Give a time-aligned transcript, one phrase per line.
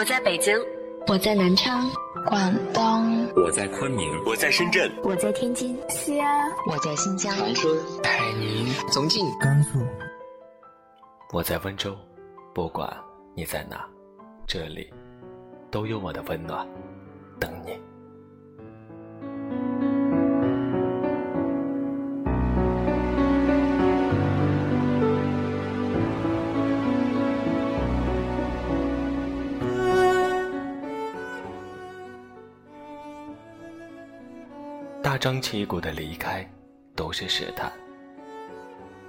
[0.00, 0.58] 我在北京，
[1.08, 1.86] 我在南昌，
[2.26, 9.78] 广东，我在昆明，我在深圳，我在天津，西安，我在新疆，长春，海宁，重庆，甘肃，
[11.34, 11.94] 我在温州。
[12.54, 12.90] 不管
[13.34, 13.86] 你在哪，
[14.46, 14.90] 这里
[15.70, 16.66] 都有我的温暖
[17.38, 17.78] 等你。
[35.20, 36.48] 张旗鼓的离开，
[36.96, 37.70] 都是试探；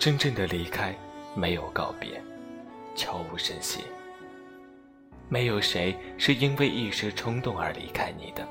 [0.00, 0.92] 真正的离开，
[1.36, 2.20] 没有告别，
[2.96, 3.84] 悄无声息。
[5.28, 8.44] 没有谁是因为一时冲动而离开你的。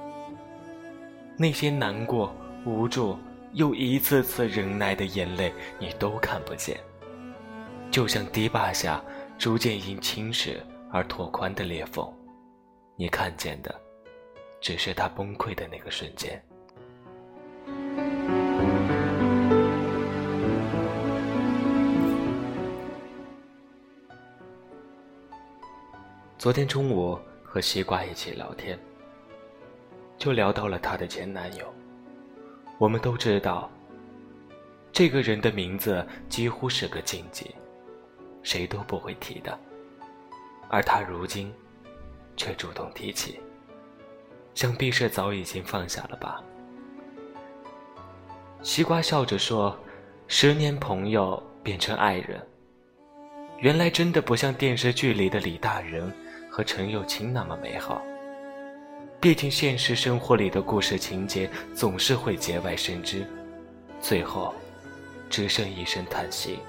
[1.36, 2.34] 那些难过、
[2.66, 3.20] 无助
[3.52, 6.80] 又一次次忍耐的眼泪，你都看不见。
[7.92, 9.03] 就像堤坝下
[9.38, 10.56] 逐渐因侵蚀
[10.90, 12.09] 而拓宽的裂缝，
[12.95, 13.75] 你看见的，
[14.62, 16.42] 只是它崩溃的那个瞬间。
[26.38, 28.78] 昨天中午和西瓜一起聊天，
[30.17, 31.72] 就聊到了她的前男友。
[32.80, 33.69] 我们都知道，
[34.91, 37.53] 这个人的名字几乎是个禁忌，
[38.41, 39.56] 谁都不会提的。
[40.67, 41.53] 而他如今
[42.35, 43.39] 却主动提起，
[44.56, 46.41] 想必是早已经放下了吧。
[48.64, 49.78] 西瓜笑着说
[50.28, 52.42] ：“十年朋友变成爱人，
[53.59, 56.12] 原来真的不像电视剧里的李大人。”
[56.53, 58.02] 和陈友清那么美好。
[59.22, 63.26] 毕竟现实生活里的故事情节总是会节外生枝，
[64.02, 64.53] 最后
[65.30, 66.59] 只剩一声叹息。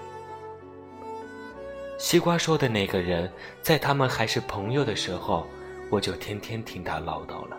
[1.99, 3.28] 西瓜说的那个人，
[3.61, 5.49] 在他们还是朋友的时候，
[5.91, 7.59] 我就天天听他唠叨了。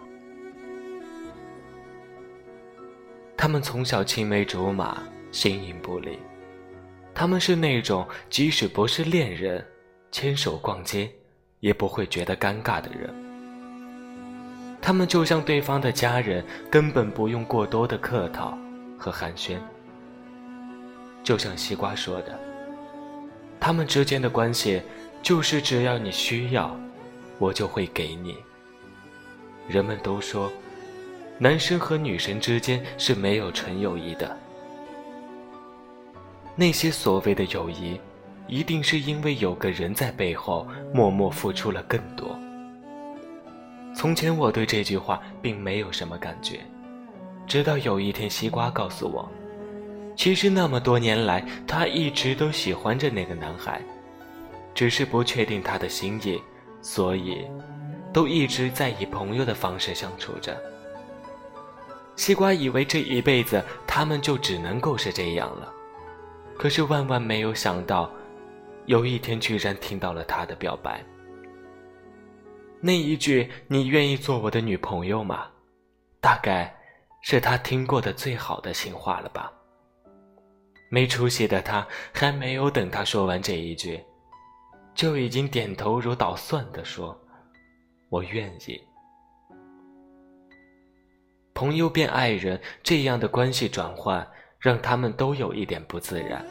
[3.36, 5.02] 他们从小青梅竹马，
[5.32, 6.18] 形影不离。
[7.14, 9.66] 他们是那种即使不是恋人，
[10.12, 11.12] 牵手逛街。
[11.60, 13.10] 也不会觉得尴尬的人，
[14.82, 18.58] 他们就像对方的家人，根本不用过多的客套
[18.98, 19.58] 和寒暄。
[21.24, 22.38] 就像西瓜说的，
[23.62, 24.82] 他们之间的关系
[25.22, 26.78] 就是只要你需要，
[27.40, 28.36] 我就会给你。
[29.70, 30.52] 人们都说，
[31.38, 34.38] 男生和女生之间是没有纯友谊的，
[36.56, 38.00] 那些所谓的友谊。
[38.46, 42.38] 一定是因为有个人在背后默默付出了更多。
[43.96, 46.60] 从前我对这句话并没有什么感觉，
[47.48, 49.32] 直到有一天西瓜告诉我，
[50.14, 53.82] 其实那么多年来他一直都喜欢着那个男孩，
[54.76, 56.38] 只是不确定他的心意，
[56.82, 57.48] 所以
[58.12, 60.62] 都一直在以朋友的方式相处着。
[62.16, 65.74] 西瓜以为这一辈子他们就只能够是这样了，
[66.58, 68.12] 可是万万没有想到。
[68.86, 71.02] 有一天，居然听到了他的表白。
[72.82, 75.48] 那一句“你愿意做我的女朋友吗？”
[76.20, 76.76] 大概
[77.22, 79.50] 是他听过的最好的情话了吧。
[80.90, 84.04] 没出息的他，还没有等他说完这一句，
[84.94, 87.18] 就已经点头如捣蒜的说
[88.12, 88.80] ：“我愿意。”
[91.64, 94.28] 朋友变爱人这样的关系转换，
[94.60, 96.46] 让他们都有一点不自然。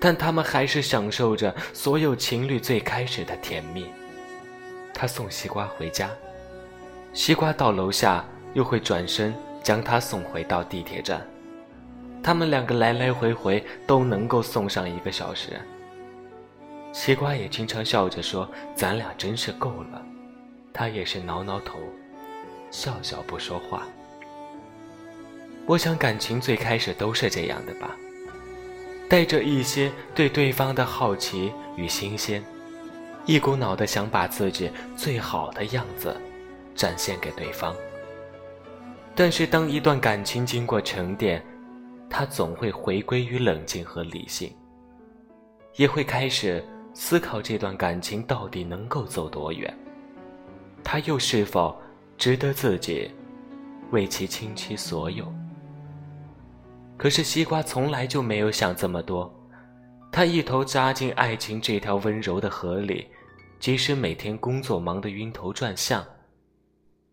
[0.00, 3.86] 但他们还是享受着所有情侣最开始的甜蜜。
[4.92, 6.10] 他送西瓜回家，
[7.12, 11.24] 西瓜到楼下又会转身将他送回到地铁站。
[12.20, 15.50] 他们两个来来回回都能够送上一个小时。
[16.92, 20.02] 西瓜也经常笑着说：“咱俩真是够了。”
[20.74, 21.78] 他也是挠挠头，
[22.70, 23.86] 笑笑不说话。
[25.66, 27.96] 我想感情最开始都是这样的吧。
[29.08, 32.44] 带着一些对对方的好奇与新鲜，
[33.24, 36.14] 一股脑的想把自己最好的样子
[36.74, 37.74] 展现给对方。
[39.14, 41.42] 但是，当一段感情经过沉淀，
[42.08, 44.54] 他总会回归于冷静和理性，
[45.76, 46.62] 也会开始
[46.92, 49.74] 思考这段感情到底能够走多远，
[50.84, 51.80] 他又是否
[52.18, 53.08] 值得自己
[53.92, 55.32] 为其倾其所有。
[56.96, 59.32] 可是西瓜从来就没有想这么多，
[60.10, 63.06] 他一头扎进爱情这条温柔的河里，
[63.60, 66.04] 即使每天工作忙得晕头转向，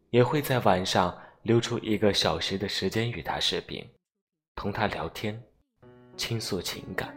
[0.09, 3.87] 也会在晚上留出一个小时的时间与他视频，
[4.55, 5.39] 同他聊天，
[6.17, 7.15] 倾诉情感。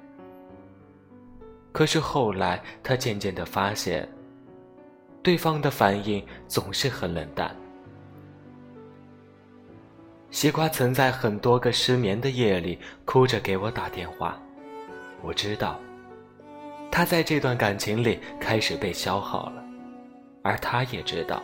[1.72, 4.06] 可是后来他渐渐的发现，
[5.22, 7.56] 对方的反应总是很冷淡。
[10.30, 14.38] 西瓜曾在很多个失眠的夜里哭着给我打电话，
[15.22, 15.80] 我知道，
[16.90, 19.64] 他在这段感情里开始被消耗了，
[20.42, 21.42] 而他也知道，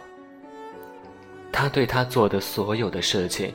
[1.51, 3.55] 他对他做的所有的事情，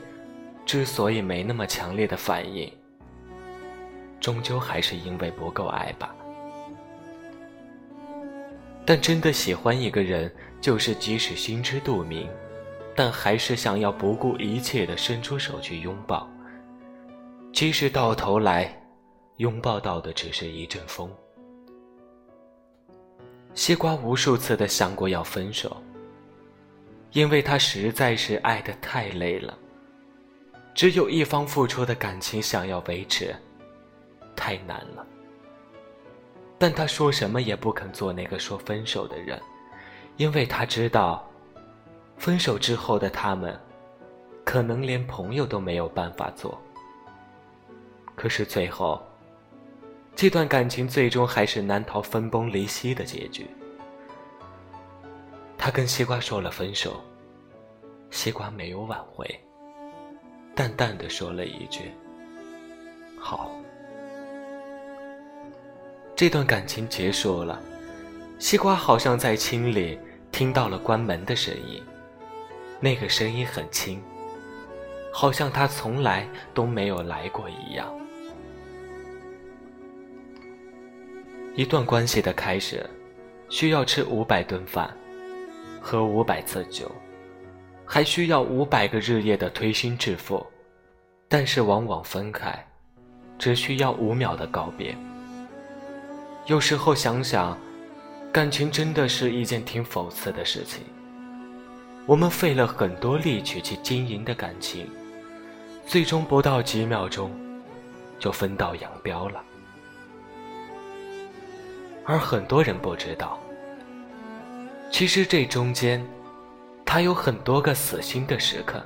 [0.66, 2.70] 之所以没那么强烈的反应，
[4.20, 6.14] 终究还是因为不够爱吧。
[8.84, 10.30] 但真的喜欢一个人，
[10.60, 12.28] 就是即使心知肚明。
[13.02, 16.28] 但还是想要不顾一切的伸出手去拥抱，
[17.50, 18.78] 即使到头来，
[19.38, 21.10] 拥抱到的只是一阵风。
[23.54, 25.74] 西瓜无数次的想过要分手，
[27.12, 29.56] 因为他实在是爱的太累了，
[30.74, 33.34] 只有一方付出的感情想要维持，
[34.36, 35.06] 太难了。
[36.58, 39.40] 但他说什么也不肯做那个说分手的人，
[40.18, 41.26] 因为他知道。
[42.20, 43.58] 分手之后的他们，
[44.44, 46.60] 可能连朋友都没有办法做。
[48.14, 49.02] 可是最后，
[50.14, 53.46] 这段感情最终还是难逃分崩离析的结局。
[55.56, 57.00] 他跟西瓜说了分手，
[58.10, 59.26] 西瓜没有挽回，
[60.54, 61.90] 淡淡的说了一句
[63.18, 63.50] ：“好。”
[66.14, 67.58] 这段感情结束了，
[68.38, 69.98] 西瓜好像在清里
[70.30, 71.82] 听到了关门的声音。
[72.80, 74.02] 那个声音很轻，
[75.12, 77.86] 好像他从来都没有来过一样。
[81.54, 82.88] 一段关系的开始，
[83.50, 84.90] 需要吃五百顿饭，
[85.80, 86.90] 喝五百次酒，
[87.84, 90.44] 还需要五百个日夜的推心置腹。
[91.28, 92.66] 但是往往分开，
[93.38, 94.96] 只需要五秒的告别。
[96.46, 97.56] 有时候想想，
[98.32, 100.82] 感情真的是一件挺讽刺的事情。
[102.06, 104.88] 我们费了很多力气去经营的感情，
[105.86, 107.30] 最终不到几秒钟，
[108.18, 109.40] 就分道扬镳了。
[112.04, 113.38] 而很多人不知道，
[114.90, 116.04] 其实这中间，
[116.84, 118.82] 他有很多个死心的时刻，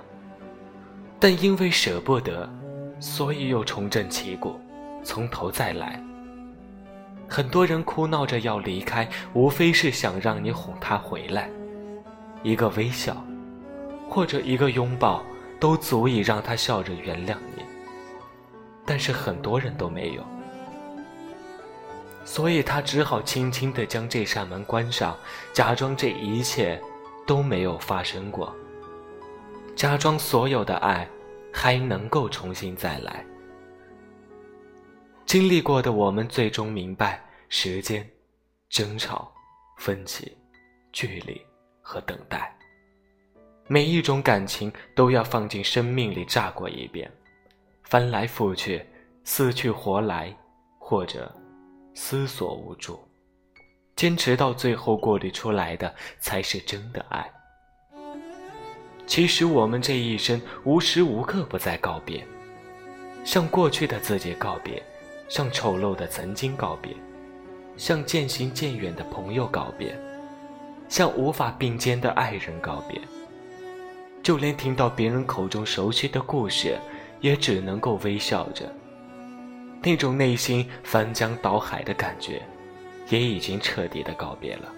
[1.19, 2.46] 但因为舍不得，
[3.00, 4.61] 所以又重振旗鼓，
[5.02, 5.99] 从头再来。
[7.26, 11.49] 很多人哭闹着要离开，无非是想让你哄他回来。
[12.44, 13.17] 一个微笑，
[14.08, 15.25] 或者一个拥抱，
[15.58, 17.64] 都足以让他笑着原谅你。
[18.87, 20.23] 但是很多人都没有，
[22.25, 25.17] 所以他只好轻轻地将这扇门关上，
[25.55, 26.79] 假装这一切
[27.26, 28.55] 都没有发生过，
[29.75, 31.08] 假装所有的爱
[31.50, 33.25] 还能够重新再来。
[35.25, 38.06] 经历过的我们，最终明白：时间、
[38.69, 39.32] 争吵、
[39.79, 40.37] 分歧、
[40.93, 41.40] 距离。
[41.86, 42.50] 和等待，
[43.69, 47.12] 每一种感情都要放进生命里炸过一遍，
[47.82, 48.82] 翻来覆去，
[49.22, 50.34] 死去活来，
[50.78, 51.31] 或者
[51.92, 52.98] 思索无助，
[53.94, 57.31] 坚持到最后过滤出来的才是真的爱。
[59.06, 62.26] 其实我们这一生无时无刻不在告别，
[63.25, 64.82] 向过去的自己告别，
[65.28, 66.97] 向丑陋的曾经告别，
[67.76, 69.94] 向渐行渐远的朋友告别。
[70.94, 73.00] 向无法并肩的爱人告别，
[74.22, 76.78] 就连听到别人口中熟悉的故事，
[77.20, 78.72] 也只能够微笑着。
[79.82, 82.40] 那种内心翻江倒海的感觉，
[83.08, 84.72] 也已经彻底的告别了。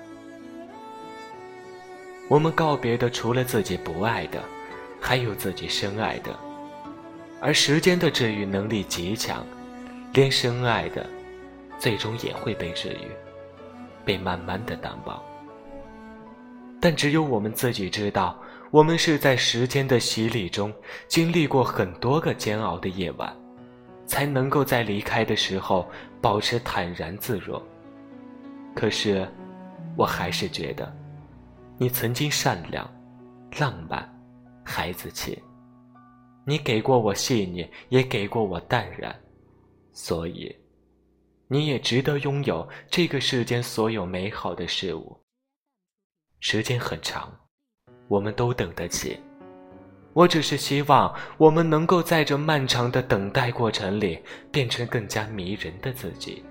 [2.30, 4.42] 我们告别的，除了自己不爱的，
[4.98, 6.34] 还有自己深爱的。
[7.42, 9.44] 而时间的治愈能力极强，
[10.14, 11.04] 连深爱的，
[11.78, 13.10] 最终也会被治愈，
[14.02, 15.22] 被慢慢的淡忘。
[16.80, 18.38] 但只有我们自己知道，
[18.70, 20.72] 我们是在时间的洗礼中
[21.08, 23.34] 经历过很多个煎熬的夜晚，
[24.06, 25.88] 才能够在离开的时候
[26.20, 27.62] 保持坦然自若。
[28.74, 29.26] 可是，
[29.96, 30.94] 我还是觉得，
[31.78, 32.88] 你曾经善良、
[33.58, 34.06] 浪漫、
[34.62, 35.42] 孩子气，
[36.44, 39.14] 你给过我细腻，也给过我淡然，
[39.92, 40.54] 所以，
[41.48, 45.18] 你也值得拥有这个世间所有美好的事物。
[46.40, 47.32] 时间很长，
[48.08, 49.18] 我们都等得起。
[50.12, 54.18] 我只是希望我们能够在这漫长的等待过程里，
[54.50, 56.42] 变成更加迷人的自己。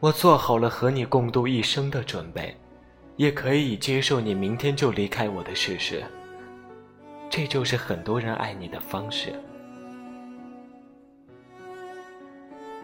[0.00, 2.56] 我做好了和你共度一生的准备，
[3.16, 6.00] 也可以接受你明天就离开我的事实。
[7.28, 9.32] 这就是很多人爱你的方式。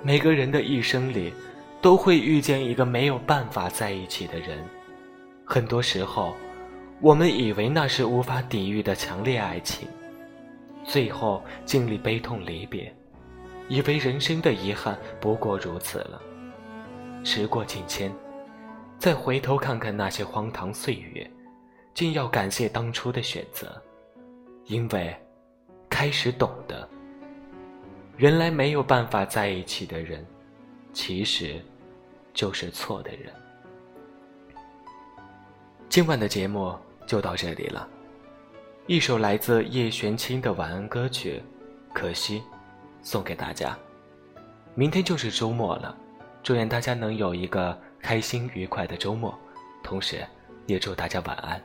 [0.02, 1.32] 每个人的一生里，
[1.80, 4.58] 都会遇见一个没有办法在一起的人。
[5.44, 6.34] 很多时候，
[7.00, 9.86] 我们以为那是无法抵御的强烈爱情，
[10.84, 12.92] 最后经历悲痛离别，
[13.68, 16.20] 以为人生的遗憾不过如此了。
[17.22, 18.10] 时过境迁，
[18.98, 21.30] 再回头看看那些荒唐岁月，
[21.92, 23.80] 竟要感谢当初的选择，
[24.64, 25.14] 因为
[25.90, 26.88] 开始懂得，
[28.16, 30.24] 原来没有办法在一起的人，
[30.92, 31.62] 其实
[32.32, 33.30] 就是错的人。
[35.88, 36.76] 今晚的节目
[37.06, 37.88] 就到这里了，
[38.86, 41.40] 一首来自叶璇清的晚安歌曲
[41.92, 42.40] 《可惜》，
[43.00, 43.76] 送给大家。
[44.74, 45.96] 明天就是周末了。
[46.42, 49.38] 祝愿大家能有一个开心愉快的周末，
[49.82, 50.26] 同时，
[50.66, 51.62] 也祝大家晚安。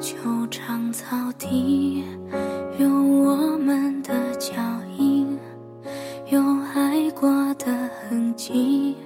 [0.00, 2.02] 球场草地。
[2.78, 4.54] 有我们的脚
[4.96, 5.38] 印，
[6.30, 6.40] 有
[6.74, 7.66] 爱过的
[8.08, 8.96] 痕迹，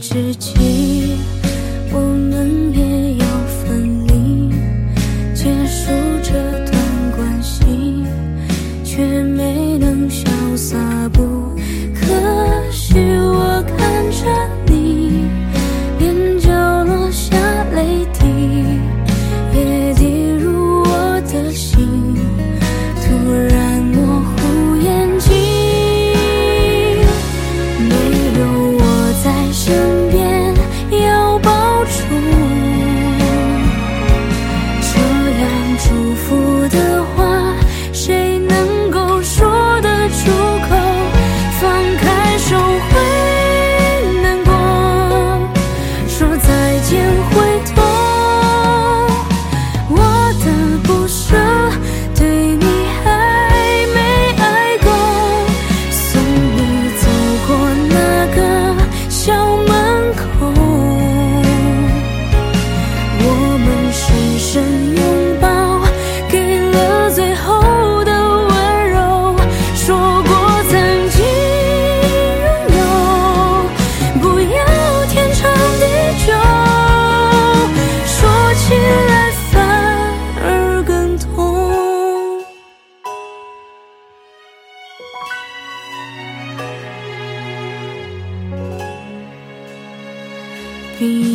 [0.00, 0.99] 知己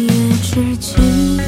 [0.07, 1.39] 月之情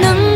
[0.00, 0.35] 能